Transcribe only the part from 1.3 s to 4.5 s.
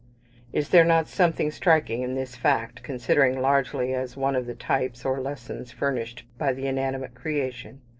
striking in this fact, considered largely as one of